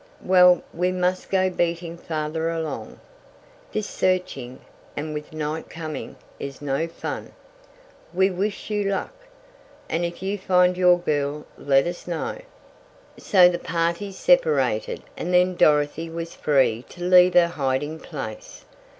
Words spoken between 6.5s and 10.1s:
no fun. We wish you luck, and